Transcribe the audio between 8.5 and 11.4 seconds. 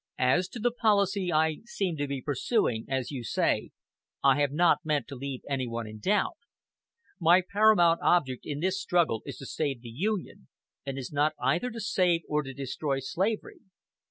this struggle is to save the Union, and is not